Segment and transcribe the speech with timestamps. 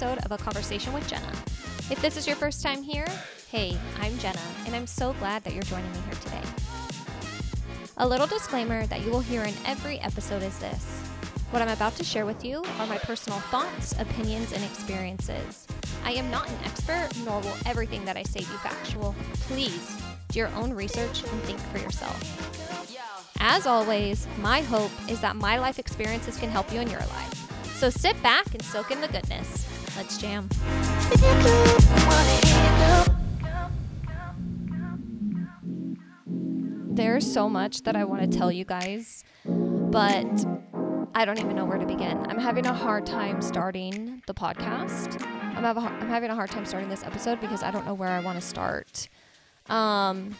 [0.00, 1.32] episode of A Conversation with Jenna.
[1.90, 3.08] If this is your first time here,
[3.50, 6.42] hey, I'm Jenna, and I'm so glad that you're joining me here today.
[7.96, 10.84] A little disclaimer that you will hear in every episode is this
[11.50, 15.66] what I'm about to share with you are my personal thoughts, opinions, and experiences.
[16.04, 19.16] I am not an expert, nor will everything that I say be factual.
[19.48, 19.96] Please
[20.28, 22.22] do your own research and think for yourself.
[23.40, 27.74] As always, my hope is that my life experiences can help you in your life.
[27.74, 29.77] So sit back and soak in the goodness.
[29.98, 30.48] Let's jam.
[36.94, 40.24] There's so much that I want to tell you guys, but
[41.16, 42.24] I don't even know where to begin.
[42.28, 45.20] I'm having a hard time starting the podcast.
[45.56, 48.10] I'm, a, I'm having a hard time starting this episode because I don't know where
[48.10, 49.08] I want to start.
[49.68, 50.36] Um,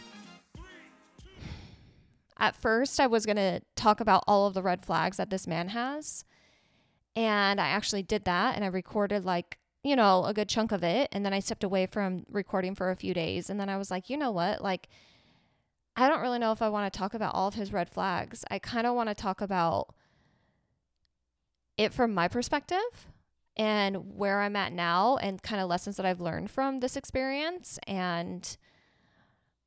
[2.37, 5.47] at first, I was going to talk about all of the red flags that this
[5.47, 6.23] man has.
[7.15, 10.83] And I actually did that and I recorded like, you know, a good chunk of
[10.83, 11.09] it.
[11.11, 13.49] And then I stepped away from recording for a few days.
[13.49, 14.61] And then I was like, you know what?
[14.61, 14.87] Like,
[15.95, 18.45] I don't really know if I want to talk about all of his red flags.
[18.49, 19.93] I kind of want to talk about
[21.77, 23.07] it from my perspective
[23.55, 27.79] and where I'm at now and kind of lessons that I've learned from this experience
[27.87, 28.57] and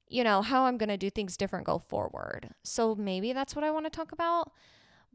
[0.08, 2.50] you know how I'm going to do things different go forward.
[2.64, 4.52] So maybe that's what I want to talk about.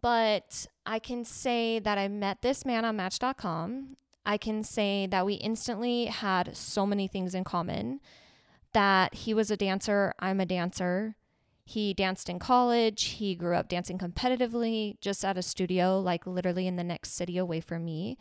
[0.02, 3.98] But I can say that I met this man on match.com.
[4.26, 8.02] I can say that we instantly had so many things in common
[8.74, 11.16] that he was a dancer, I'm a dancer.
[11.66, 13.04] He danced in college.
[13.04, 17.38] He grew up dancing competitively just at a studio, like literally in the next city
[17.38, 18.18] away from me.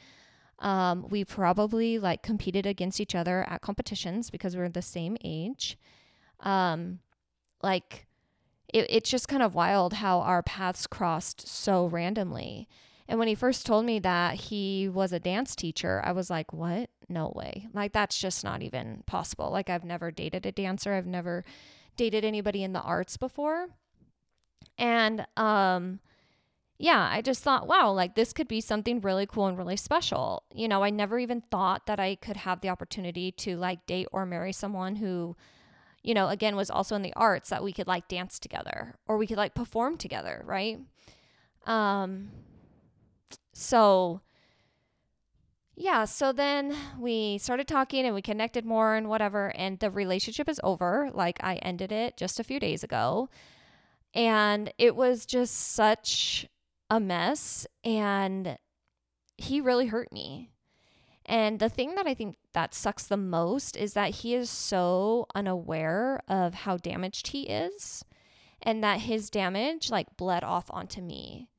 [0.58, 5.16] Um, we probably like competed against each other at competitions because we are the same
[5.22, 5.76] age.
[6.40, 7.00] Um,
[7.62, 8.05] like
[8.76, 12.68] it, it's just kind of wild how our paths crossed so randomly.
[13.08, 16.52] And when he first told me that he was a dance teacher, I was like,
[16.52, 16.90] what?
[17.08, 17.68] No way.
[17.72, 19.50] Like, that's just not even possible.
[19.50, 20.92] Like, I've never dated a dancer.
[20.92, 21.44] I've never
[21.96, 23.68] dated anybody in the arts before.
[24.76, 26.00] And um
[26.78, 30.42] yeah, I just thought, wow, like this could be something really cool and really special.
[30.54, 34.08] You know, I never even thought that I could have the opportunity to like date
[34.12, 35.36] or marry someone who,
[36.06, 39.18] you know, again was also in the arts that we could like dance together or
[39.18, 40.78] we could like perform together, right?
[41.66, 42.30] Um
[43.52, 44.20] so
[45.74, 49.52] yeah, so then we started talking and we connected more and whatever.
[49.56, 51.10] And the relationship is over.
[51.12, 53.28] Like, I ended it just a few days ago.
[54.14, 56.46] And it was just such
[56.88, 57.66] a mess.
[57.84, 58.56] And
[59.36, 60.50] he really hurt me.
[61.26, 65.26] And the thing that I think that sucks the most is that he is so
[65.34, 68.02] unaware of how damaged he is
[68.62, 71.50] and that his damage like bled off onto me.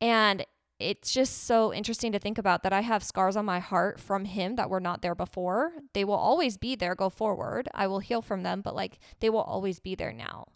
[0.00, 0.46] And
[0.78, 4.24] it's just so interesting to think about that I have scars on my heart from
[4.24, 5.72] him that were not there before.
[5.92, 7.68] They will always be there go forward.
[7.74, 10.46] I will heal from them, but like they will always be there now.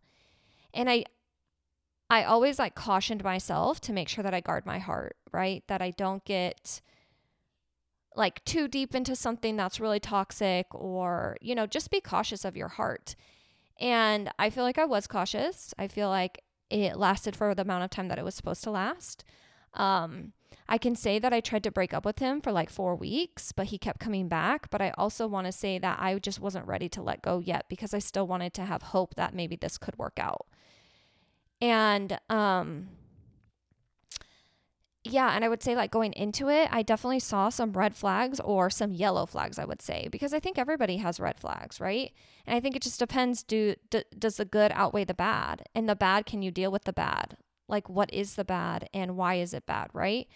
[0.73, 1.07] And I
[2.09, 5.65] I always like cautioned myself to make sure that I guard my heart, right?
[5.67, 6.81] That I don't get
[8.17, 12.57] like too deep into something that's really toxic or, you know, just be cautious of
[12.57, 13.15] your heart.
[13.79, 15.75] And I feel like I was cautious.
[15.79, 18.71] I feel like it lasted for the amount of time that it was supposed to
[18.71, 19.25] last.
[19.75, 20.33] Um,
[20.69, 23.53] I can say that I tried to break up with him for like four weeks,
[23.53, 24.71] but he kept coming back.
[24.71, 27.67] But I also want to say that I just wasn't ready to let go yet
[27.69, 30.47] because I still wanted to have hope that maybe this could work out.
[31.61, 32.89] And um,
[35.11, 38.41] yeah, and I would say like going into it, I definitely saw some red flags
[38.41, 42.13] or some yellow flags, I would say, because I think everybody has red flags, right?
[42.47, 45.65] And I think it just depends do, do does the good outweigh the bad?
[45.75, 47.37] And the bad, can you deal with the bad?
[47.69, 50.29] like what is the bad and why is it bad, right?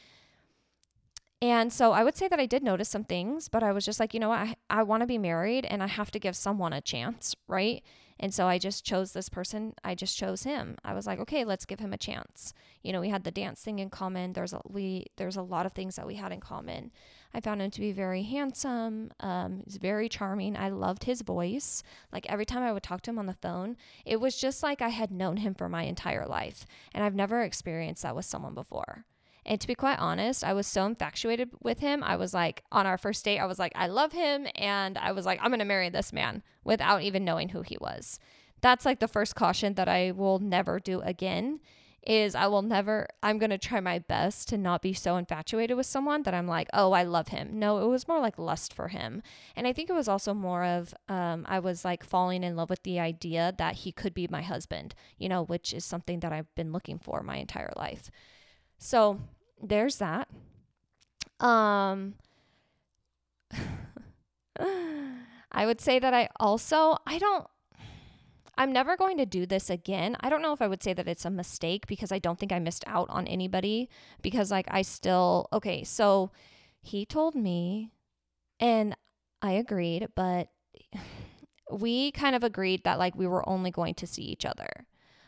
[1.43, 3.99] And so I would say that I did notice some things, but I was just
[3.99, 4.41] like, you know what?
[4.41, 7.83] I, I want to be married and I have to give someone a chance, right?
[8.23, 9.73] And so I just chose this person.
[9.83, 10.77] I just chose him.
[10.85, 12.53] I was like, okay, let's give him a chance.
[12.83, 14.35] You know, we had the dance thing in common.
[14.35, 16.93] There's a we there's a lot of things that we had in common.
[17.33, 19.11] I found him to be very handsome.
[19.21, 20.55] Um, he's very charming.
[20.55, 21.83] I loved his voice.
[22.13, 24.83] Like every time I would talk to him on the phone, it was just like
[24.83, 26.67] I had known him for my entire life.
[26.93, 29.07] And I've never experienced that with someone before.
[29.47, 32.03] And to be quite honest, I was so infatuated with him.
[32.03, 34.47] I was like, on our first date, I was like, I love him.
[34.55, 37.79] And I was like, I'm going to marry this man without even knowing who he
[37.81, 38.19] was.
[38.61, 41.61] That's like the first caution that I will never do again
[42.07, 45.77] is I will never, I'm going to try my best to not be so infatuated
[45.77, 47.59] with someone that I'm like, oh, I love him.
[47.59, 49.23] No, it was more like lust for him.
[49.55, 52.71] And I think it was also more of, um, I was like falling in love
[52.71, 56.33] with the idea that he could be my husband, you know, which is something that
[56.33, 58.11] I've been looking for my entire life.
[58.81, 59.21] So
[59.63, 60.27] there's that.
[61.39, 62.15] Um,
[64.59, 67.47] I would say that I also, I don't,
[68.57, 70.17] I'm never going to do this again.
[70.21, 72.53] I don't know if I would say that it's a mistake because I don't think
[72.53, 73.89] I missed out on anybody
[74.23, 76.31] because, like, I still, okay, so
[76.81, 77.91] he told me
[78.59, 78.97] and
[79.43, 80.49] I agreed, but
[81.71, 84.87] we kind of agreed that, like, we were only going to see each other.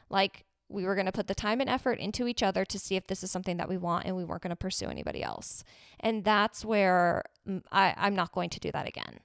[0.08, 2.96] Like, we were going to put the time and effort into each other to see
[2.96, 5.64] if this is something that we want and we weren't going to pursue anybody else.
[6.00, 7.24] And that's where
[7.70, 9.20] I, I'm not going to do that again.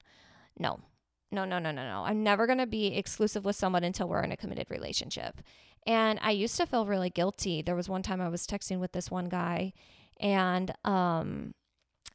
[0.60, 0.80] No,
[1.32, 2.04] no, no, no, no, no.
[2.06, 5.42] I'm never going to be exclusive with someone until we're in a committed relationship.
[5.86, 7.62] And I used to feel really guilty.
[7.62, 9.74] There was one time I was texting with this one guy
[10.20, 11.54] and um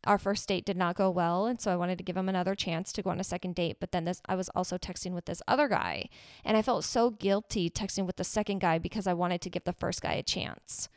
[0.05, 2.55] our first date did not go well and so I wanted to give him another
[2.55, 5.27] chance to go on a second date but then this I was also texting with
[5.27, 6.09] this other guy
[6.45, 9.65] and I felt so guilty texting with the second guy because I wanted to give
[9.65, 10.89] the first guy a chance.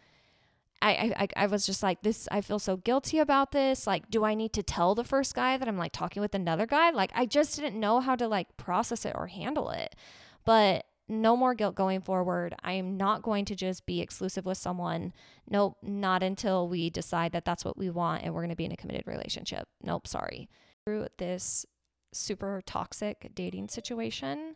[0.82, 4.24] I, I I was just like this I feel so guilty about this like do
[4.24, 7.12] I need to tell the first guy that I'm like talking with another guy like
[7.16, 9.96] I just didn't know how to like process it or handle it
[10.44, 12.56] but no more guilt going forward.
[12.64, 15.14] I am not going to just be exclusive with someone.
[15.50, 18.66] Nope not until we decide that that's what we want and we're going to be
[18.66, 19.68] in a committed relationship.
[19.84, 20.50] Nope sorry.
[20.84, 21.66] Through this
[22.12, 24.56] super toxic dating situation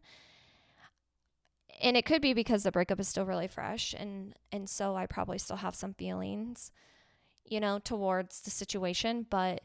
[1.81, 5.05] and it could be because the breakup is still really fresh and and so I
[5.05, 6.71] probably still have some feelings
[7.45, 9.61] you know towards the situation but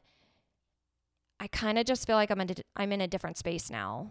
[1.41, 4.11] I kind of just feel like I'm in a, I'm in a different space now.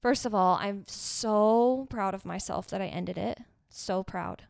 [0.00, 3.38] First of all, I'm so proud of myself that I ended it.
[3.68, 4.44] So proud.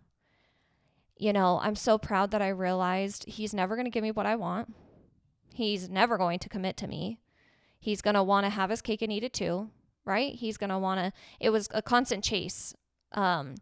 [1.17, 4.27] You know, I'm so proud that I realized he's never going to give me what
[4.27, 4.75] I want.
[5.55, 7.21] He's never going to commit to me.
[7.79, 9.71] He's going to want to have his cake and eat it too
[10.07, 10.35] right?
[10.35, 12.75] He's going to want to, it was a constant chase.
[13.13, 13.57] Um,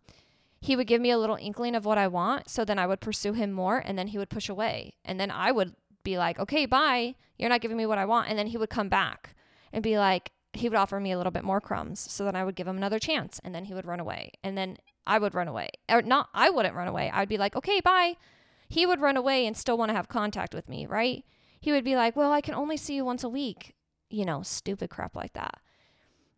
[0.61, 2.49] he would give me a little inkling of what I want.
[2.49, 4.95] So then I would pursue him more and then he would push away.
[5.05, 7.17] And then I would be like, okay, bye.
[7.39, 8.29] You're not giving me what I want.
[8.29, 9.35] And then he would come back
[9.73, 12.01] and be like, he would offer me a little bit more crumbs.
[12.11, 14.33] So then I would give him another chance and then he would run away.
[14.43, 15.71] And then I would run away.
[15.89, 17.11] Or not, I wouldn't run away.
[17.13, 18.17] I'd be like, okay, bye.
[18.69, 21.25] He would run away and still want to have contact with me, right?
[21.61, 23.75] He would be like, well, I can only see you once a week.
[24.11, 25.61] You know, stupid crap like that.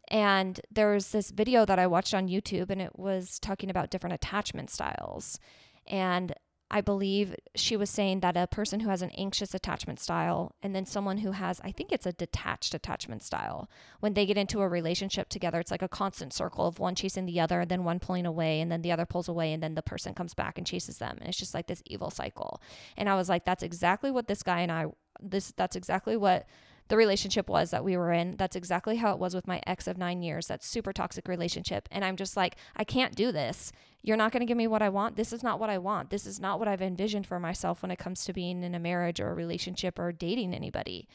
[0.08, 3.90] And there was this video that I watched on YouTube, and it was talking about
[3.90, 5.40] different attachment styles.
[5.86, 6.32] And
[6.68, 10.74] I believe she was saying that a person who has an anxious attachment style and
[10.74, 13.70] then someone who has, I think it's a detached attachment style,
[14.00, 17.24] when they get into a relationship together, it's like a constant circle of one chasing
[17.24, 19.76] the other, and then one pulling away, and then the other pulls away, and then
[19.76, 21.16] the person comes back and chases them.
[21.20, 22.60] And it's just like this evil cycle.
[22.96, 24.86] And I was like, that's exactly what this guy and I,
[25.20, 26.46] this, that's exactly what
[26.88, 28.36] the relationship was that we were in.
[28.36, 31.88] That's exactly how it was with my ex of nine years, that super toxic relationship.
[31.90, 33.72] And I'm just like, I can't do this.
[34.02, 35.16] You're not going to give me what I want.
[35.16, 36.10] This is not what I want.
[36.10, 38.78] This is not what I've envisioned for myself when it comes to being in a
[38.78, 41.08] marriage or a relationship or dating anybody.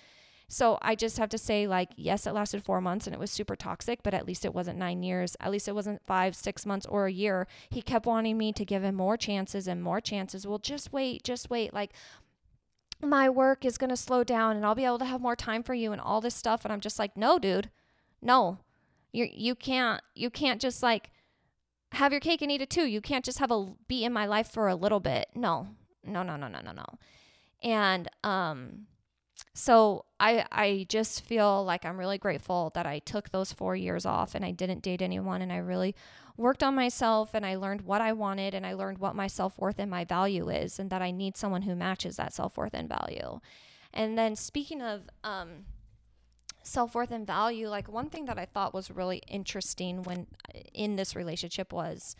[0.49, 3.31] So I just have to say, like, yes, it lasted four months and it was
[3.31, 5.37] super toxic, but at least it wasn't nine years.
[5.39, 7.47] At least it wasn't five, six months, or a year.
[7.69, 10.45] He kept wanting me to give him more chances and more chances.
[10.45, 11.73] Well, just wait, just wait.
[11.73, 11.93] Like,
[13.03, 15.63] my work is going to slow down and I'll be able to have more time
[15.63, 17.69] for you and all this stuff and I'm just like, "No, dude.
[18.21, 18.59] No.
[19.11, 21.11] You you can't you can't just like
[21.93, 22.85] have your cake and eat it too.
[22.85, 25.27] You can't just have a be in my life for a little bit.
[25.35, 25.67] No.
[26.03, 26.85] No, no, no, no, no, no.
[27.61, 28.87] And um
[29.53, 34.05] so I I just feel like I'm really grateful that I took those 4 years
[34.05, 35.95] off and I didn't date anyone and I really
[36.37, 39.57] worked on myself and I learned what I wanted and I learned what my self
[39.57, 42.73] worth and my value is, and that I need someone who matches that self worth
[42.73, 43.39] and value.
[43.93, 45.65] And then, speaking of um,
[46.63, 50.27] self worth and value, like one thing that I thought was really interesting when
[50.73, 52.15] in this relationship was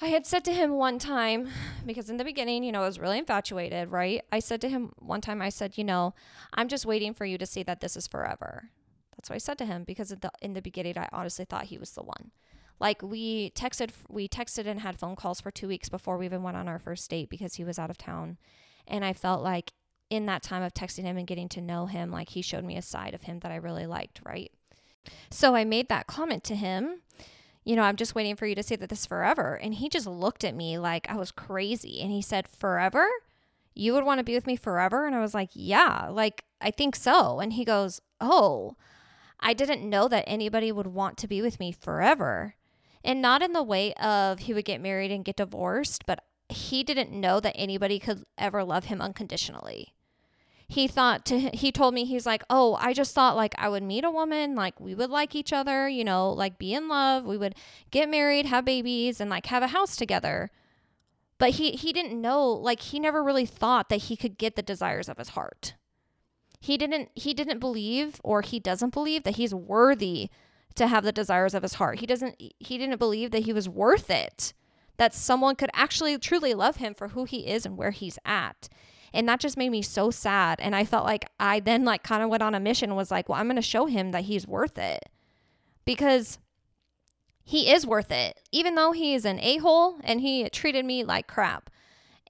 [0.00, 1.48] I had said to him one time,
[1.86, 4.22] because in the beginning, you know, I was really infatuated, right?
[4.32, 6.14] I said to him one time, I said, you know,
[6.54, 8.70] I'm just waiting for you to see that this is forever.
[9.16, 11.66] That's what I said to him because in the, in the beginning, I honestly thought
[11.66, 12.32] he was the one.
[12.80, 16.42] Like we texted we texted and had phone calls for 2 weeks before we even
[16.42, 18.38] went on our first date because he was out of town.
[18.88, 19.72] And I felt like
[20.10, 22.76] in that time of texting him and getting to know him, like he showed me
[22.76, 24.50] a side of him that I really liked, right?
[25.30, 27.02] So I made that comment to him.
[27.64, 29.54] You know, I'm just waiting for you to say that this forever.
[29.54, 32.00] And he just looked at me like I was crazy.
[32.00, 33.06] And he said, Forever?
[33.74, 35.06] You would want to be with me forever?
[35.06, 37.40] And I was like, Yeah, like I think so.
[37.40, 38.76] And he goes, Oh,
[39.40, 42.54] I didn't know that anybody would want to be with me forever.
[43.04, 46.84] And not in the way of he would get married and get divorced, but he
[46.84, 49.94] didn't know that anybody could ever love him unconditionally.
[50.72, 53.82] He thought to he told me he's like, "Oh, I just thought like I would
[53.82, 57.26] meet a woman, like we would like each other, you know, like be in love,
[57.26, 57.54] we would
[57.90, 60.50] get married, have babies and like have a house together."
[61.36, 64.62] But he he didn't know like he never really thought that he could get the
[64.62, 65.74] desires of his heart.
[66.58, 70.30] He didn't he didn't believe or he doesn't believe that he's worthy
[70.76, 71.98] to have the desires of his heart.
[71.98, 74.54] He doesn't he didn't believe that he was worth it.
[74.96, 78.70] That someone could actually truly love him for who he is and where he's at.
[79.14, 80.60] And that just made me so sad.
[80.60, 83.28] And I felt like I then like kind of went on a mission was like,
[83.28, 85.08] well, I'm going to show him that he's worth it.
[85.84, 86.38] Because
[87.44, 88.40] he is worth it.
[88.52, 91.70] Even though he is an a-hole and he treated me like crap.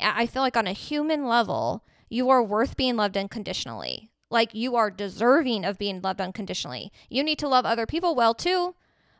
[0.00, 4.10] I feel like on a human level, you are worth being loved unconditionally.
[4.30, 6.90] Like you are deserving of being loved unconditionally.
[7.08, 8.74] You need to love other people well too,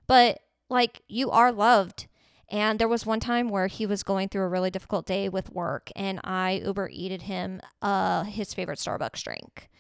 [0.07, 2.07] but like you are loved.
[2.53, 5.51] And there was one time where he was going through a really difficult day with
[5.51, 9.71] work, and I Uber eated him uh, his favorite Starbucks drink.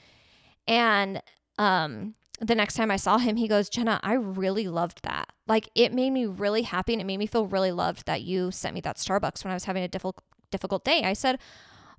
[0.66, 1.22] And
[1.58, 5.28] um, the next time I saw him, he goes, Jenna, I really loved that.
[5.46, 8.50] Like it made me really happy and it made me feel really loved that you
[8.50, 11.02] sent me that Starbucks when I was having a difficult difficult day.
[11.02, 11.38] I said,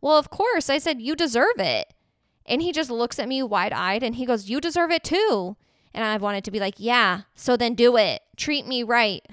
[0.01, 0.72] Well, of course.
[0.72, 1.94] I said, You deserve it.
[2.48, 5.56] And he just looks at me wide eyed and he goes, You deserve it too.
[5.94, 8.24] And I wanted to be like, Yeah, so then do it.
[8.38, 9.24] Treat me right.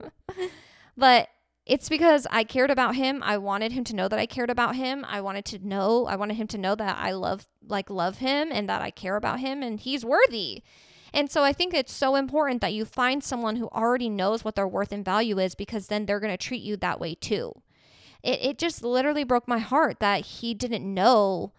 [0.96, 1.28] but
[1.66, 3.22] it's because I cared about him.
[3.24, 5.04] I wanted him to know that I cared about him.
[5.04, 8.50] I wanted to know, I wanted him to know that I love, like, love him
[8.52, 10.62] and that I care about him and he's worthy.
[11.12, 14.54] And so I think it's so important that you find someone who already knows what
[14.54, 17.52] their worth and value is because then they're going to treat you that way too.
[18.22, 21.52] It, it just literally broke my heart that he didn't know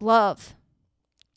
[0.00, 0.56] love.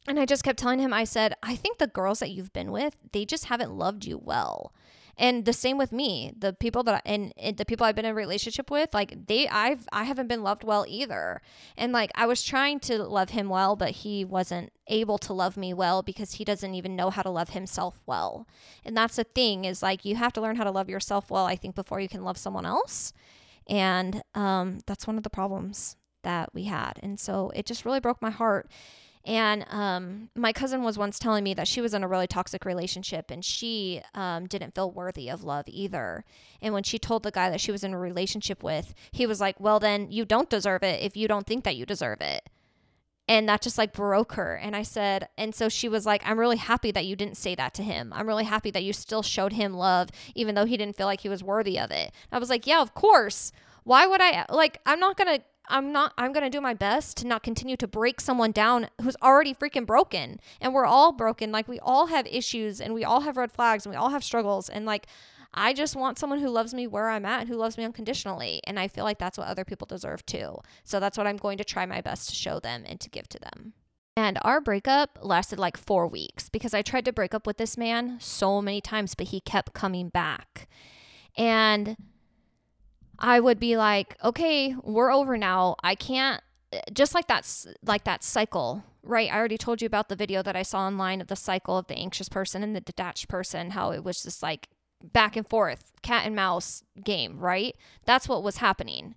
[0.07, 2.71] And I just kept telling him, I said, I think the girls that you've been
[2.71, 4.73] with, they just haven't loved you well.
[5.17, 6.33] And the same with me.
[6.37, 9.27] The people that I, and, and the people I've been in a relationship with, like
[9.27, 11.41] they I've I haven't been loved well either.
[11.77, 15.55] And like I was trying to love him well, but he wasn't able to love
[15.55, 18.47] me well because he doesn't even know how to love himself well.
[18.83, 21.45] And that's the thing is like you have to learn how to love yourself well,
[21.45, 23.13] I think, before you can love someone else.
[23.67, 26.99] And um, that's one of the problems that we had.
[27.03, 28.69] And so it just really broke my heart.
[29.25, 32.65] And um, my cousin was once telling me that she was in a really toxic
[32.65, 36.25] relationship and she um, didn't feel worthy of love either.
[36.61, 39.39] And when she told the guy that she was in a relationship with, he was
[39.39, 42.49] like, Well, then you don't deserve it if you don't think that you deserve it.
[43.25, 44.55] And that just like broke her.
[44.55, 47.55] And I said, and so she was like, I'm really happy that you didn't say
[47.55, 48.11] that to him.
[48.13, 51.21] I'm really happy that you still showed him love, even though he didn't feel like
[51.21, 52.11] he was worthy of it.
[52.33, 53.53] I was like, Yeah, of course.
[53.85, 56.73] Why would I like I'm not going to I'm not I'm going to do my
[56.73, 60.39] best to not continue to break someone down who's already freaking broken.
[60.59, 61.51] And we're all broken.
[61.51, 64.23] Like we all have issues and we all have red flags and we all have
[64.23, 65.07] struggles and like
[65.53, 68.59] I just want someone who loves me where I'm at, and who loves me unconditionally,
[68.65, 70.57] and I feel like that's what other people deserve too.
[70.83, 73.29] So that's what I'm going to try my best to show them and to give
[73.29, 73.73] to them.
[74.15, 77.77] And our breakup lasted like 4 weeks because I tried to break up with this
[77.77, 80.67] man so many times but he kept coming back.
[81.35, 81.97] And
[83.23, 85.77] I would be like, okay, we're over now.
[85.81, 86.43] I can't
[86.91, 89.31] just like that's like that cycle, right?
[89.31, 91.87] I already told you about the video that I saw online of the cycle of
[91.87, 94.67] the anxious person and the detached person, how it was just like
[95.01, 97.77] back and forth, cat and mouse game, right?
[98.03, 99.15] That's what was happening.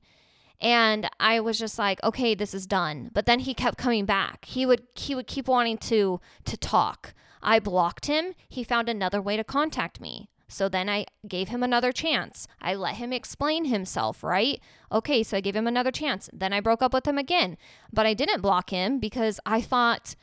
[0.60, 3.10] And I was just like, okay, this is done.
[3.12, 4.44] But then he kept coming back.
[4.44, 7.12] He would he would keep wanting to to talk.
[7.42, 8.34] I blocked him.
[8.48, 10.30] He found another way to contact me.
[10.48, 12.46] So then I gave him another chance.
[12.60, 14.60] I let him explain himself, right?
[14.92, 16.30] Okay, so I gave him another chance.
[16.32, 17.56] Then I broke up with him again.
[17.92, 20.14] But I didn't block him because I thought,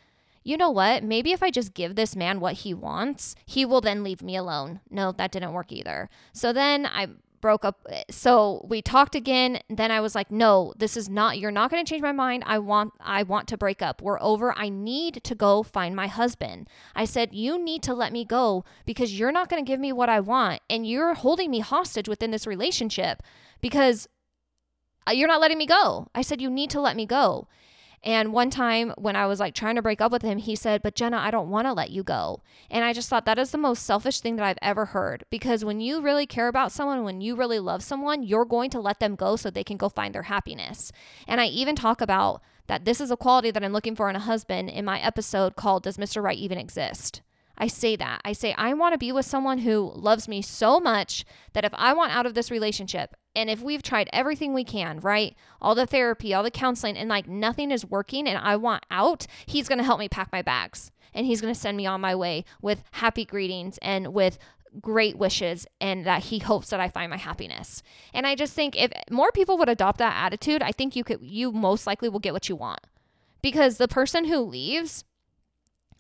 [0.44, 1.04] you know what?
[1.04, 4.36] Maybe if I just give this man what he wants, he will then leave me
[4.36, 4.82] alone.
[4.90, 6.10] No, that didn't work either.
[6.34, 7.08] So then I
[7.44, 7.86] broke up.
[8.10, 9.60] So we talked again.
[9.70, 12.44] Then I was like, no, this is not, you're not going to change my mind.
[12.48, 14.02] I want, I want to break up.
[14.02, 14.58] We're over.
[14.58, 16.70] I need to go find my husband.
[16.96, 19.92] I said, you need to let me go because you're not going to give me
[19.92, 20.62] what I want.
[20.70, 23.22] And you're holding me hostage within this relationship
[23.60, 24.08] because
[25.06, 26.08] uh, you're not letting me go.
[26.16, 27.50] I said, you need to let me go.
[28.04, 30.82] And one time when I was like trying to break up with him, he said,
[30.82, 32.42] But Jenna, I don't want to let you go.
[32.70, 35.24] And I just thought that is the most selfish thing that I've ever heard.
[35.30, 38.82] Because when you really care about someone, when you really love someone, you're going to
[38.82, 40.92] let them go so they can go find their happiness.
[41.28, 44.16] And I even talk about that this is a quality that I'm looking for in
[44.16, 46.22] a husband in my episode called Does Mr.
[46.22, 47.22] Right Even Exist?
[47.58, 48.22] I say that.
[48.26, 51.74] I say, I want to be with someone who loves me so much that if
[51.76, 55.36] I want out of this relationship, and if we've tried everything we can, right?
[55.62, 59.26] All the therapy, all the counseling, and like nothing is working and I want out,
[59.46, 62.02] he's going to help me pack my bags and he's going to send me on
[62.02, 64.38] my way with happy greetings and with
[64.82, 67.84] great wishes and that he hopes that I find my happiness.
[68.14, 71.20] And I just think if more people would adopt that attitude, I think you could
[71.22, 72.82] you most likely will get what you want.
[73.42, 75.04] Because the person who leaves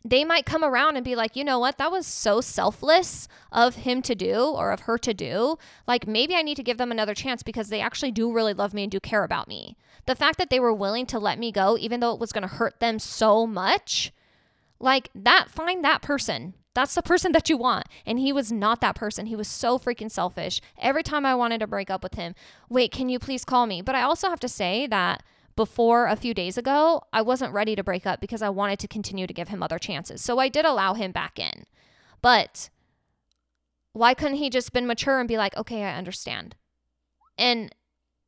[0.05, 3.75] they might come around and be like, you know what, that was so selfless of
[3.75, 5.57] him to do or of her to do.
[5.87, 8.73] Like, maybe I need to give them another chance because they actually do really love
[8.73, 9.77] me and do care about me.
[10.05, 12.41] The fact that they were willing to let me go, even though it was going
[12.41, 14.11] to hurt them so much,
[14.79, 16.55] like that, find that person.
[16.73, 17.85] That's the person that you want.
[18.05, 19.27] And he was not that person.
[19.27, 20.59] He was so freaking selfish.
[20.77, 22.35] Every time I wanted to break up with him,
[22.67, 23.81] wait, can you please call me?
[23.81, 25.23] But I also have to say that
[25.55, 28.87] before a few days ago, I wasn't ready to break up because I wanted to
[28.87, 30.21] continue to give him other chances.
[30.21, 31.65] So I did allow him back in.
[32.21, 32.69] But
[33.91, 36.55] why couldn't he just been mature and be like, "Okay, I understand."
[37.37, 37.73] And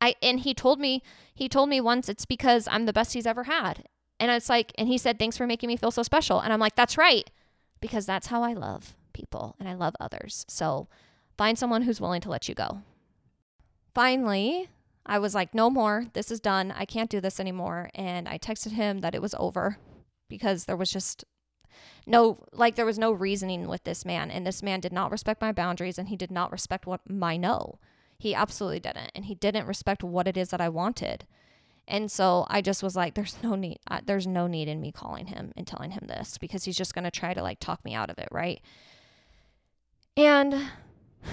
[0.01, 1.01] I and he told me
[1.33, 3.85] he told me once it's because I'm the best he's ever had.
[4.19, 6.59] And it's like and he said, "Thanks for making me feel so special." And I'm
[6.59, 7.29] like, "That's right."
[7.81, 10.45] Because that's how I love people and I love others.
[10.47, 10.87] So
[11.37, 12.81] find someone who's willing to let you go.
[13.93, 14.69] Finally,
[15.05, 16.05] I was like, no more.
[16.13, 16.73] This is done.
[16.75, 17.89] I can't do this anymore.
[17.93, 19.77] And I texted him that it was over
[20.27, 21.23] because there was just
[22.07, 24.31] no, like, there was no reasoning with this man.
[24.31, 27.37] And this man did not respect my boundaries and he did not respect what my
[27.37, 27.79] no.
[28.17, 29.11] He absolutely didn't.
[29.13, 31.25] And he didn't respect what it is that I wanted.
[31.87, 34.91] And so I just was like, there's no need, uh, there's no need in me
[34.91, 37.83] calling him and telling him this because he's just going to try to like talk
[37.85, 38.27] me out of it.
[38.31, 38.61] Right.
[40.17, 40.55] And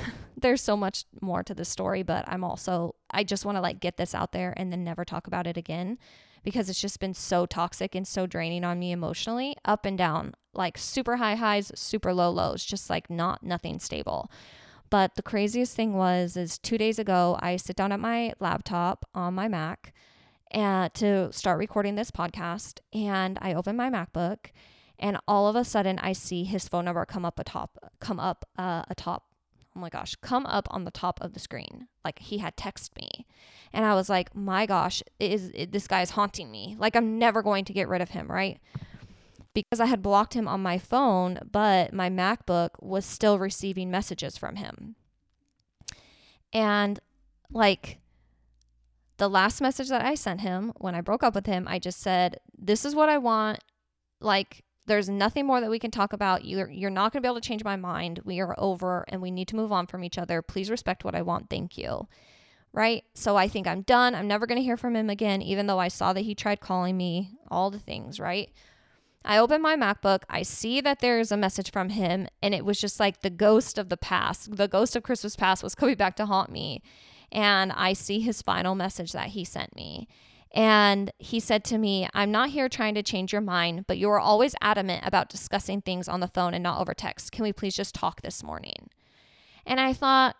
[0.37, 3.81] there's so much more to the story, but I'm also, I just want to like
[3.81, 5.99] get this out there and then never talk about it again
[6.43, 10.35] because it's just been so toxic and so draining on me emotionally, up and down,
[10.55, 14.31] like super high highs, super low lows, just like not nothing stable.
[14.91, 19.07] But the craziest thing was is 2 days ago I sit down at my laptop
[19.15, 19.95] on my Mac
[20.51, 24.51] and to start recording this podcast and I open my MacBook
[24.99, 28.45] and all of a sudden I see his phone number come up atop come up
[28.59, 29.32] uh, atop
[29.75, 31.88] oh my gosh, come up on the top of the screen.
[32.05, 33.26] Like he had texted me.
[33.73, 36.76] And I was like, my gosh, is this guy is haunting me.
[36.79, 38.61] Like I'm never going to get rid of him, right?
[39.55, 44.37] Because I had blocked him on my phone, but my MacBook was still receiving messages
[44.37, 44.97] from him.
[46.53, 47.01] And
[47.51, 47.99] like
[49.18, 52.01] the last message that I sent him when I broke up with him, I just
[52.01, 53.61] said, This is what I want.
[54.20, 56.45] Like, there's nothing more that we can talk about.
[56.45, 58.21] You're you're not going to be able to change my mind.
[58.25, 60.42] We are over and we need to move on from each other.
[60.42, 61.51] Please respect what I want.
[61.51, 62.09] Thank you.
[62.73, 63.05] Right?
[63.14, 64.14] So I think I'm done.
[64.14, 66.61] I'm never going to hear from him again even though I saw that he tried
[66.61, 68.51] calling me, all the things, right?
[69.25, 72.81] I open my MacBook, I see that there's a message from him and it was
[72.81, 74.57] just like the ghost of the past.
[74.57, 76.83] The ghost of Christmas past was coming back to haunt me.
[77.31, 80.09] And I see his final message that he sent me.
[80.55, 84.11] And he said to me, I'm not here trying to change your mind, but you
[84.11, 87.33] are always adamant about discussing things on the phone and not over text.
[87.33, 88.91] Can we please just talk this morning?
[89.65, 90.37] And I thought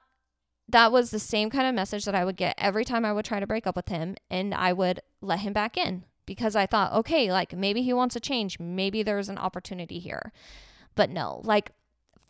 [0.69, 3.25] that was the same kind of message that I would get every time I would
[3.25, 6.67] try to break up with him and I would let him back in because I
[6.67, 8.59] thought, okay, like maybe he wants to change.
[8.59, 10.33] Maybe there's an opportunity here.
[10.95, 11.73] But no, like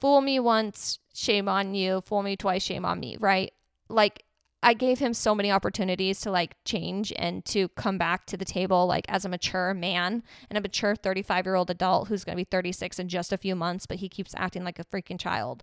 [0.01, 2.01] fool me once, shame on you.
[2.01, 3.53] Fool me twice, shame on me, right?
[3.89, 4.25] Like
[4.63, 8.45] I gave him so many opportunities to like change and to come back to the
[8.45, 12.37] table like as a mature man and a mature 35 year old adult who's going
[12.37, 15.19] to be 36 in just a few months, but he keeps acting like a freaking
[15.19, 15.63] child.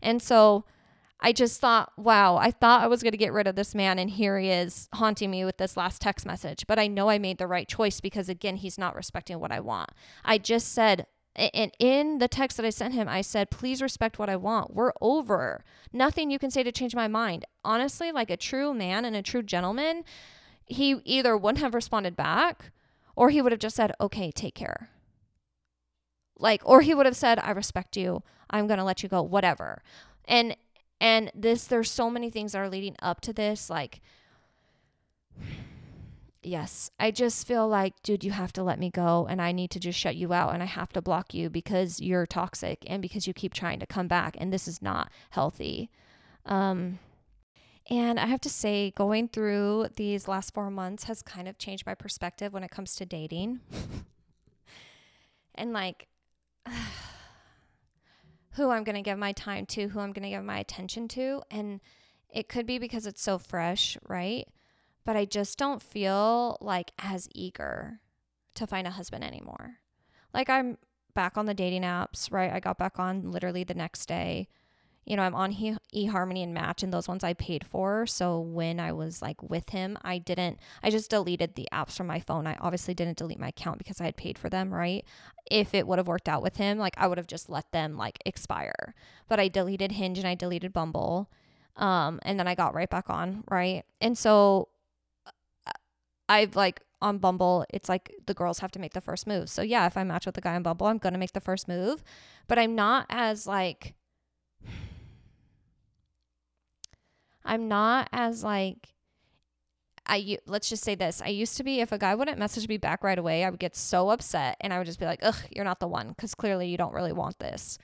[0.00, 0.64] And so
[1.20, 3.98] I just thought, wow, I thought I was going to get rid of this man,
[3.98, 6.66] and here he is haunting me with this last text message.
[6.66, 9.60] But I know I made the right choice because, again, he's not respecting what I
[9.60, 9.90] want.
[10.24, 11.06] I just said,
[11.36, 14.74] and in the text that I sent him, I said, please respect what I want.
[14.74, 15.64] We're over.
[15.92, 17.44] Nothing you can say to change my mind.
[17.64, 20.04] Honestly, like a true man and a true gentleman,
[20.66, 22.70] he either wouldn't have responded back
[23.14, 24.90] or he would have just said, okay, take care.
[26.38, 28.22] Like, or he would have said, I respect you.
[28.50, 29.82] I'm going to let you go, whatever.
[30.26, 30.56] And,
[31.00, 33.70] and this, there's so many things that are leading up to this.
[33.70, 34.00] Like,
[36.46, 39.70] yes, I just feel like, dude, you have to let me go and I need
[39.72, 43.02] to just shut you out and I have to block you because you're toxic and
[43.02, 45.90] because you keep trying to come back and this is not healthy.
[46.44, 46.98] Um,
[47.88, 51.86] and I have to say, going through these last four months has kind of changed
[51.86, 53.60] my perspective when it comes to dating.
[55.54, 56.08] and like,
[58.52, 61.06] who I'm going to give my time to, who I'm going to give my attention
[61.08, 61.42] to.
[61.50, 61.80] And
[62.28, 64.48] it could be because it's so fresh, right?
[65.06, 68.00] But I just don't feel like as eager
[68.56, 69.76] to find a husband anymore.
[70.34, 70.78] Like I'm
[71.14, 72.52] back on the dating apps, right?
[72.52, 74.48] I got back on literally the next day.
[75.04, 78.06] You know, I'm on eHarmony and Match, and those ones I paid for.
[78.08, 82.08] So when I was like with him, I didn't, I just deleted the apps from
[82.08, 82.48] my phone.
[82.48, 85.04] I obviously didn't delete my account because I had paid for them, right?
[85.48, 87.96] If it would have worked out with him, like I would have just let them
[87.96, 88.96] like expire.
[89.28, 91.30] But I deleted Hinge and I deleted Bumble.
[91.76, 93.84] Um, and then I got right back on, right?
[94.00, 94.70] And so
[96.28, 99.48] I've like on Bumble, it's like the girls have to make the first move.
[99.48, 101.68] So yeah, if I match with a guy on Bumble, I'm gonna make the first
[101.68, 102.02] move.
[102.48, 103.94] But I'm not as like
[107.44, 108.88] I'm not as like
[110.06, 111.20] I let's just say this.
[111.22, 113.58] I used to be if a guy wouldn't message me back right away, I would
[113.60, 116.34] get so upset and I would just be like, "Ugh, you're not the one cuz
[116.34, 117.78] clearly you don't really want this."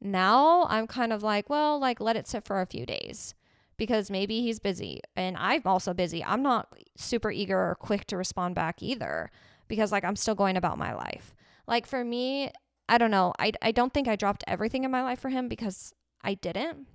[0.00, 3.34] Now, I'm kind of like, "Well, like let it sit for a few days."
[3.76, 6.24] Because maybe he's busy and I'm also busy.
[6.24, 9.30] I'm not super eager or quick to respond back either
[9.66, 11.34] because like I'm still going about my life.
[11.66, 12.52] Like for me,
[12.88, 13.32] I don't know.
[13.38, 16.86] I I don't think I dropped everything in my life for him because I didn't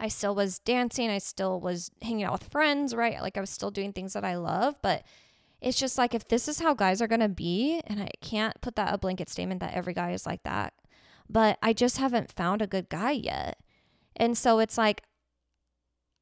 [0.00, 1.10] I still was dancing.
[1.10, 3.20] I still was hanging out with friends, right?
[3.20, 4.76] Like I was still doing things that I love.
[4.80, 5.04] But
[5.60, 8.58] it's just like if this is how guys are going to be, and I can't
[8.62, 10.72] put that a blanket statement that every guy is like that,
[11.28, 13.58] but I just haven't found a good guy yet.
[14.16, 15.02] And so it's like,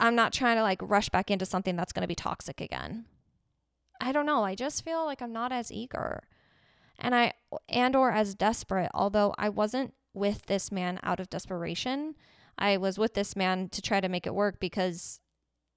[0.00, 3.06] I'm not trying to like rush back into something that's going to be toxic again.
[4.00, 4.44] I don't know.
[4.44, 6.22] I just feel like I'm not as eager
[6.98, 7.32] and I
[7.68, 12.14] and or as desperate although I wasn't with this man out of desperation
[12.58, 15.20] I was with this man to try to make it work because,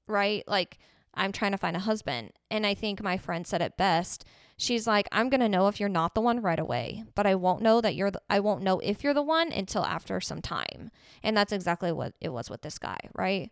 [0.07, 0.43] right?
[0.47, 0.79] Like,
[1.13, 2.31] I'm trying to find a husband.
[2.49, 4.25] And I think my friend said it best.
[4.57, 7.35] She's like, I'm going to know if you're not the one right away, but I
[7.35, 10.41] won't know that you're, the, I won't know if you're the one until after some
[10.41, 10.89] time.
[11.23, 13.51] And that's exactly what it was with this guy, right?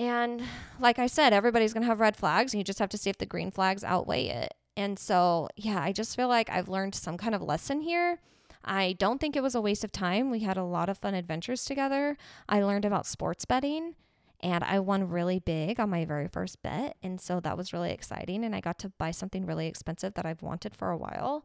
[0.00, 0.42] And
[0.80, 3.10] like I said, everybody's going to have red flags and you just have to see
[3.10, 4.54] if the green flags outweigh it.
[4.76, 8.18] And so, yeah, I just feel like I've learned some kind of lesson here
[8.64, 10.30] I don't think it was a waste of time.
[10.30, 12.16] We had a lot of fun adventures together.
[12.48, 13.94] I learned about sports betting
[14.40, 16.96] and I won really big on my very first bet.
[17.02, 18.44] And so that was really exciting.
[18.44, 21.44] And I got to buy something really expensive that I've wanted for a while.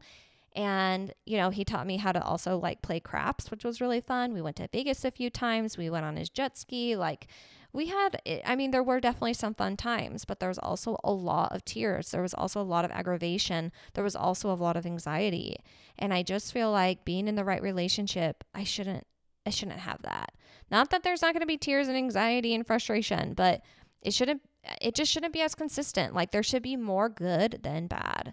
[0.56, 4.00] And, you know, he taught me how to also like play craps, which was really
[4.00, 4.32] fun.
[4.32, 5.76] We went to Vegas a few times.
[5.76, 6.96] We went on his jet ski.
[6.96, 7.26] Like,
[7.74, 11.12] we had, I mean, there were definitely some fun times, but there was also a
[11.12, 12.10] lot of tears.
[12.10, 13.70] There was also a lot of aggravation.
[13.92, 15.56] There was also a lot of anxiety.
[15.98, 19.06] And I just feel like being in the right relationship, I shouldn't,
[19.44, 20.32] I shouldn't have that.
[20.70, 23.60] Not that there's not going to be tears and anxiety and frustration, but
[24.00, 24.40] it shouldn't,
[24.80, 26.14] it just shouldn't be as consistent.
[26.14, 28.32] Like there should be more good than bad.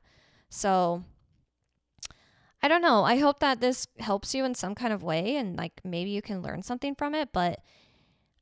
[0.50, 1.04] So,
[2.64, 3.04] I don't know.
[3.04, 6.22] I hope that this helps you in some kind of way and like maybe you
[6.22, 7.60] can learn something from it, but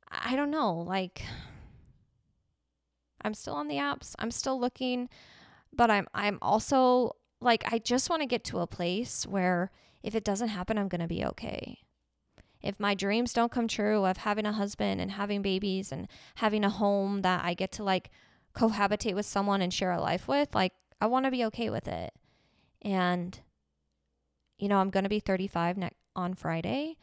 [0.08, 0.74] I don't know.
[0.74, 1.22] Like
[3.22, 4.14] I'm still on the apps.
[4.20, 5.08] I'm still looking,
[5.72, 9.72] but I'm I'm also like I just want to get to a place where
[10.04, 11.78] if it doesn't happen, I'm going to be okay.
[12.62, 16.06] If my dreams don't come true of having a husband and having babies and
[16.36, 18.10] having a home that I get to like
[18.54, 21.88] cohabitate with someone and share a life with, like I want to be okay with
[21.88, 22.12] it.
[22.82, 23.40] And
[24.58, 26.96] you know, I'm going to be 35 ne- on Friday.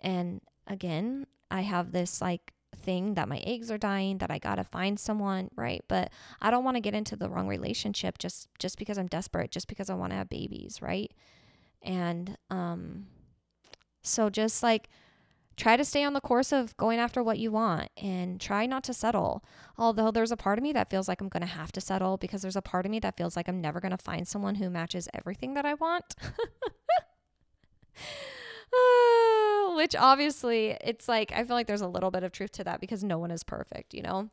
[0.00, 4.56] And again, I have this like thing that my eggs are dying that I got
[4.56, 5.84] to find someone, right?
[5.88, 9.50] But I don't want to get into the wrong relationship just just because I'm desperate,
[9.50, 11.12] just because I want to have babies, right?
[11.82, 13.06] And um
[14.02, 14.88] so just like
[15.56, 18.84] try to stay on the course of going after what you want and try not
[18.84, 19.44] to settle.
[19.76, 22.16] Although there's a part of me that feels like I'm going to have to settle
[22.16, 24.56] because there's a part of me that feels like I'm never going to find someone
[24.56, 26.14] who matches everything that I want.
[29.74, 32.80] which obviously it's like I feel like there's a little bit of truth to that
[32.80, 34.30] because no one is perfect, you know.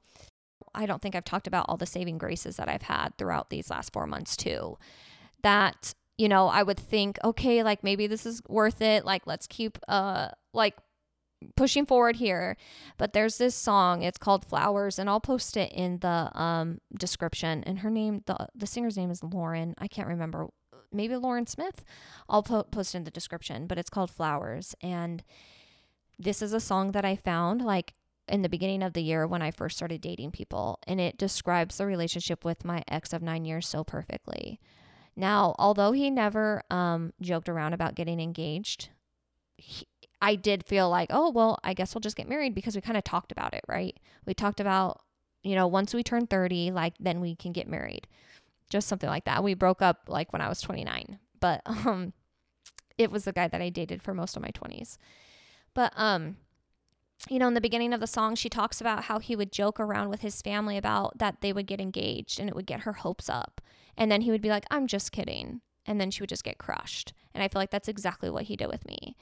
[0.73, 3.69] I don't think I've talked about all the saving graces that I've had throughout these
[3.69, 4.77] last 4 months too.
[5.41, 9.05] That you know, I would think, okay, like maybe this is worth it.
[9.05, 10.75] Like let's keep uh like
[11.55, 12.57] pushing forward here.
[12.97, 17.63] But there's this song, it's called Flowers, and I'll post it in the um description.
[17.63, 19.75] And her name, the the singer's name is Lauren.
[19.77, 20.49] I can't remember
[20.91, 21.83] maybe Lauren Smith.
[22.27, 24.75] I'll po- post in the description, but it's called Flowers.
[24.81, 25.23] And
[26.17, 27.93] this is a song that I found like
[28.27, 30.79] in the beginning of the year when I first started dating people.
[30.87, 34.59] And it describes the relationship with my ex of nine years so perfectly.
[35.15, 38.89] Now, although he never um, joked around about getting engaged,
[39.57, 39.85] he,
[40.21, 42.97] I did feel like, oh, well, I guess we'll just get married because we kind
[42.97, 43.97] of talked about it, right?
[44.25, 45.01] We talked about,
[45.43, 48.07] you know, once we turn 30, like then we can get married
[48.69, 49.43] just something like that.
[49.43, 52.13] We broke up like when I was 29, but um
[52.97, 54.97] it was the guy that I dated for most of my 20s.
[55.73, 56.37] But um
[57.29, 59.77] you know, in the beginning of the song, she talks about how he would joke
[59.77, 62.93] around with his family about that they would get engaged and it would get her
[62.93, 63.59] hopes up.
[63.97, 65.59] And then he would be like, I'm just kidding.
[65.85, 67.13] And then she would just get crushed.
[67.33, 69.15] And I feel like that's exactly what he did with me.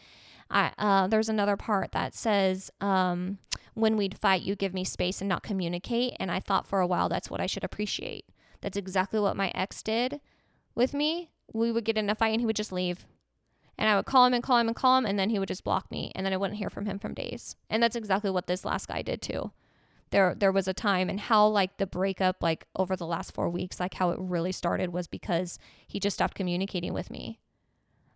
[0.49, 3.39] I, uh, there's another part that says, um,
[3.73, 6.13] when we'd fight, you give me space and not communicate.
[6.19, 8.25] And I thought for a while that's what I should appreciate.
[8.61, 10.19] That's exactly what my ex did
[10.73, 11.31] with me.
[11.53, 13.05] We would get in a fight and he would just leave.
[13.77, 15.47] And I would call him and call him and call him, and then he would
[15.47, 17.55] just block me, and then I wouldn't hear from him from days.
[17.69, 19.51] And that's exactly what this last guy did too.
[20.11, 23.49] There there was a time and how like the breakup like over the last 4
[23.49, 27.39] weeks like how it really started was because he just stopped communicating with me.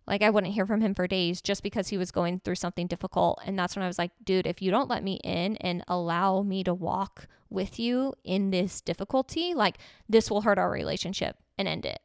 [0.06, 2.86] Like I wouldn't hear from him for days just because he was going through something
[2.86, 5.84] difficult and that's when I was like, dude, if you don't let me in and
[5.86, 9.78] allow me to walk with you in this difficulty, like
[10.08, 12.00] this will hurt our relationship and end it.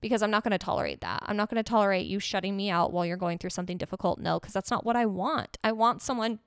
[0.00, 1.22] Because I'm not going to tolerate that.
[1.26, 4.18] I'm not going to tolerate you shutting me out while you're going through something difficult.
[4.18, 5.56] No, because that's not what I want.
[5.64, 6.38] I want someone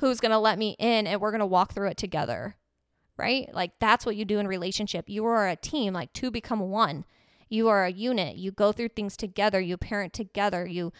[0.00, 2.56] who's going to let me in and we're going to walk through it together.
[3.16, 3.48] Right?
[3.52, 5.08] Like that's what you do in relationship.
[5.08, 7.04] You are a team, like two become one.
[7.48, 8.36] You are a unit.
[8.36, 10.92] You go through things together, you parent together, you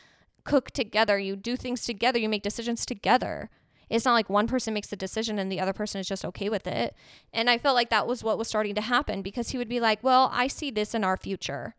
[0.45, 3.49] cook together, you do things together, you make decisions together.
[3.89, 6.49] It's not like one person makes a decision and the other person is just okay
[6.49, 6.95] with it.
[7.33, 9.81] And I felt like that was what was starting to happen because he would be
[9.81, 11.75] like, Well, I see this in our future.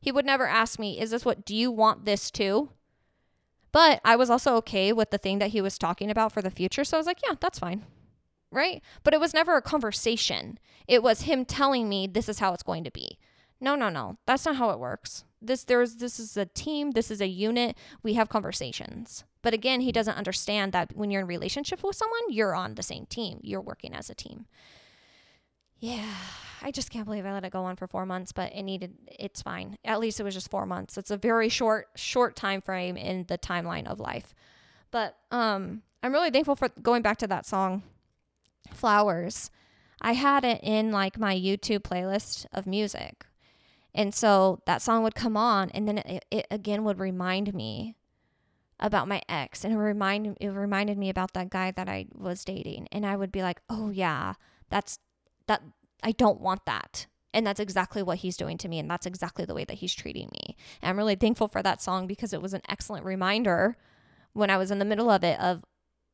[0.00, 2.70] He would never ask me, Is this what, do you want this too?
[3.74, 6.48] But I was also okay with the thing that he was talking about for the
[6.48, 6.84] future.
[6.84, 7.84] So I was like, yeah, that's fine.
[8.52, 8.80] Right.
[9.02, 10.60] But it was never a conversation.
[10.86, 13.18] It was him telling me this is how it's going to be.
[13.60, 14.16] No, no, no.
[14.26, 15.24] That's not how it works.
[15.42, 17.76] This there's this is a team, this is a unit.
[18.04, 19.24] We have conversations.
[19.42, 22.82] But again, he doesn't understand that when you're in relationship with someone, you're on the
[22.82, 23.40] same team.
[23.42, 24.46] You're working as a team.
[25.80, 26.14] Yeah,
[26.62, 28.94] I just can't believe I let it go on for 4 months, but it needed
[29.06, 29.76] it's fine.
[29.84, 30.96] At least it was just 4 months.
[30.96, 34.34] It's a very short short time frame in the timeline of life.
[34.90, 37.82] But um I'm really thankful for going back to that song
[38.72, 39.50] Flowers.
[40.00, 43.26] I had it in like my YouTube playlist of music.
[43.94, 47.96] And so that song would come on and then it, it again would remind me
[48.80, 52.88] about my ex and it it reminded me about that guy that I was dating
[52.92, 54.34] and I would be like, "Oh yeah,
[54.70, 54.98] that's
[55.46, 55.62] that
[56.02, 57.06] I don't want that.
[57.32, 58.78] And that's exactly what he's doing to me.
[58.78, 60.56] And that's exactly the way that he's treating me.
[60.80, 63.76] And I'm really thankful for that song because it was an excellent reminder
[64.32, 65.64] when I was in the middle of it of,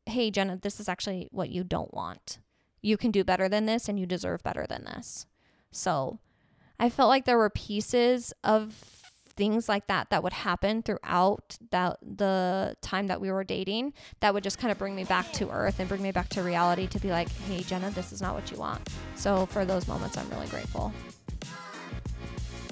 [0.07, 2.39] hey, Jenna, this is actually what you don't want.
[2.81, 5.27] You can do better than this and you deserve better than this.
[5.71, 6.19] So
[6.79, 9.00] I felt like there were pieces of
[9.37, 14.35] things like that that would happen throughout that the time that we were dating that
[14.35, 16.87] would just kind of bring me back to earth and bring me back to reality
[16.87, 18.81] to be like, hey Jenna, this is not what you want.
[19.15, 20.93] So for those moments, I'm really grateful.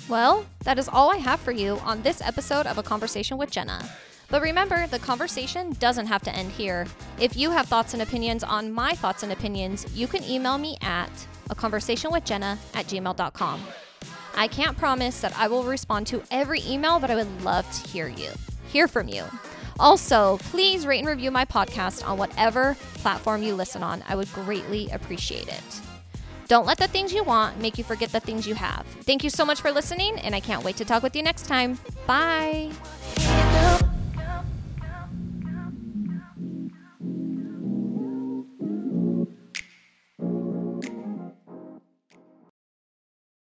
[0.08, 3.50] Well, that is all I have for you on this episode of A Conversation with
[3.50, 3.86] Jenna.
[4.30, 6.86] But remember, the conversation doesn't have to end here.
[7.18, 10.76] If you have thoughts and opinions on my thoughts and opinions, you can email me
[10.82, 11.10] at
[11.50, 13.60] a conversation with Jenna at gmail.com.
[14.38, 17.88] I can't promise that I will respond to every email, but I would love to
[17.88, 18.30] hear you,
[18.68, 19.24] hear from you.
[19.80, 24.04] Also, please rate and review my podcast on whatever platform you listen on.
[24.08, 25.80] I would greatly appreciate it.
[26.46, 28.86] Don't let the things you want make you forget the things you have.
[29.02, 31.46] Thank you so much for listening, and I can't wait to talk with you next
[31.46, 31.76] time.
[32.06, 32.70] Bye.